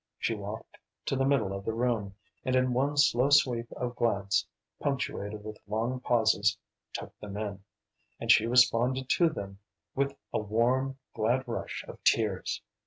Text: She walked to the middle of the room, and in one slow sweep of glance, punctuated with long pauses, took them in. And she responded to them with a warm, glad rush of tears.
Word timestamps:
She 0.17 0.33
walked 0.33 0.79
to 1.05 1.15
the 1.15 1.27
middle 1.27 1.53
of 1.53 1.63
the 1.63 1.75
room, 1.75 2.15
and 2.43 2.55
in 2.55 2.73
one 2.73 2.97
slow 2.97 3.29
sweep 3.29 3.71
of 3.73 3.95
glance, 3.95 4.47
punctuated 4.79 5.43
with 5.43 5.59
long 5.67 5.99
pauses, 5.99 6.57
took 6.91 7.15
them 7.19 7.37
in. 7.37 7.63
And 8.19 8.31
she 8.31 8.47
responded 8.47 9.09
to 9.17 9.29
them 9.29 9.59
with 9.93 10.15
a 10.33 10.39
warm, 10.39 10.97
glad 11.13 11.47
rush 11.47 11.85
of 11.87 12.03
tears. 12.03 12.63